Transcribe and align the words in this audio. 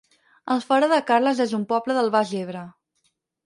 Alfara 0.55 0.87
de 0.93 0.97
Carles 1.11 1.43
es 1.47 1.55
un 1.59 1.67
poble 1.75 2.01
del 2.01 2.13
Baix 2.19 2.35
Ebre 2.43 2.69